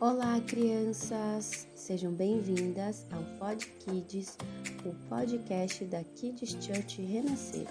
[0.00, 1.66] Olá, crianças!
[1.74, 4.38] Sejam bem-vindas ao Pod Kids,
[4.84, 7.66] o podcast da Kids Church Renascer.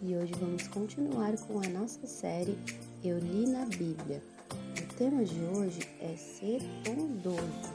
[0.00, 2.56] E hoje vamos continuar com a nossa série
[3.02, 4.22] Eu Li na Bíblia.
[4.52, 7.74] O tema de hoje é ser bondoso.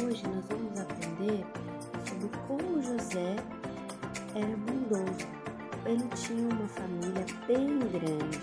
[0.00, 1.44] Hoje nós vamos aprender
[2.08, 3.34] sobre como José
[4.36, 5.26] era bondoso.
[5.84, 8.38] Ele tinha uma família bem grande.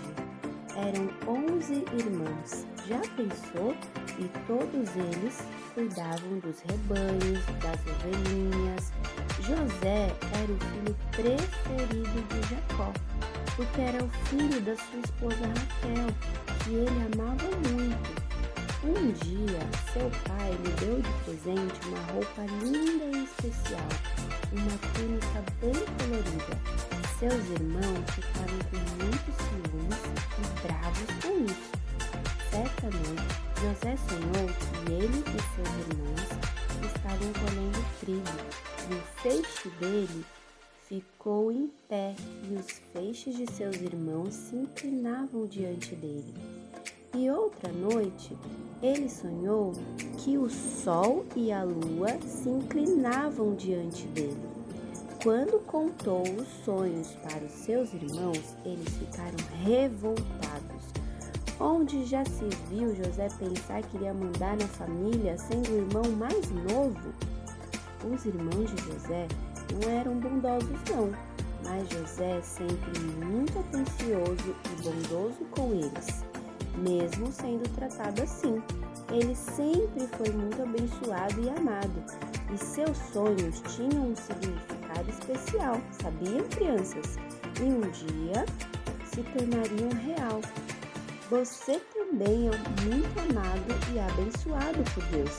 [0.76, 2.75] Eram 11 irmãos.
[2.88, 3.74] Já pensou
[4.16, 5.42] e todos eles
[5.74, 8.92] cuidavam dos rebanhos, das ovelhinhas.
[9.40, 12.92] José era o filho preferido de Jacó,
[13.56, 16.06] porque era o filho da sua esposa Raquel,
[16.62, 18.26] que ele amava muito.
[18.84, 19.58] Um dia,
[19.92, 23.88] seu pai lhe deu de presente uma roupa linda e especial,
[24.52, 26.56] uma túnica bem colorida.
[27.18, 30.16] Seus irmãos ficaram com muito ciúmes
[33.86, 36.20] José sonhou que ele e seus irmãos
[36.84, 40.24] estavam colhendo trigo e o feixe dele
[40.88, 42.16] ficou em pé
[42.50, 46.34] e os feixes de seus irmãos se inclinavam diante dele.
[47.14, 48.36] E outra noite,
[48.82, 49.72] ele sonhou
[50.18, 54.42] que o sol e a lua se inclinavam diante dele.
[55.22, 61.05] Quando contou os sonhos para os seus irmãos, eles ficaram revoltados
[61.58, 66.50] Onde já se viu José pensar que iria mandar na família sendo o irmão mais
[66.50, 67.14] novo?
[68.04, 69.26] Os irmãos de José
[69.72, 71.10] não eram bondosos, não,
[71.64, 76.24] mas José sempre muito atencioso e bondoso com eles,
[76.76, 78.62] mesmo sendo tratado assim.
[79.10, 82.04] Ele sempre foi muito abençoado e amado,
[82.52, 87.16] e seus sonhos tinham um significado especial, sabiam, crianças?
[87.58, 88.44] E um dia
[89.06, 90.40] se tornariam real.
[91.28, 95.36] Você também é muito amado e abençoado por Deus.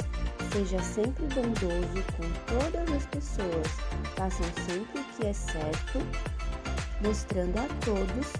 [0.52, 3.68] Seja sempre bondoso com todas as pessoas.
[4.18, 6.00] Façam sempre o que é certo,
[7.02, 8.34] mostrando a todos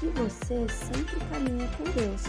[0.00, 2.24] que você sempre caminha com Deus.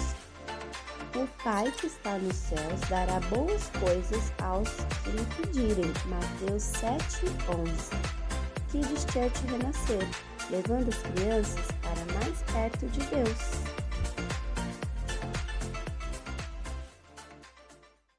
[1.15, 4.69] O Pai que está nos céus dará boas coisas aos
[5.03, 5.91] que lhe pedirem.
[6.05, 7.95] Mateus 7:11.
[8.69, 10.07] Kids Church Renascer,
[10.51, 13.80] levando as crianças para mais perto de Deus.